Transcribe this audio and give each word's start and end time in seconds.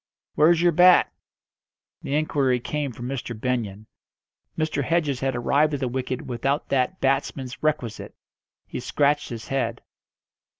"Where's 0.33 0.63
your 0.63 0.71
bat?" 0.71 1.13
The 2.01 2.15
inquiry 2.15 2.59
came 2.59 2.91
from 2.91 3.07
Mr. 3.07 3.39
Benyon. 3.39 3.85
Mr. 4.57 4.83
Hedges 4.83 5.19
had 5.19 5.35
arrived 5.35 5.75
at 5.75 5.79
the 5.79 5.87
wicket 5.87 6.23
without 6.23 6.69
that 6.69 6.99
batsman's 6.99 7.61
requisite. 7.61 8.15
He 8.65 8.79
scratched 8.79 9.29
his 9.29 9.49
head. 9.49 9.83